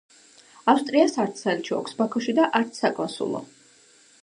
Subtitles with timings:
[0.71, 3.43] ავსტრიას არც საელჩო აქვს ბაქოში და არც საკონსულო.